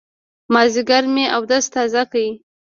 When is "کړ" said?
2.11-2.25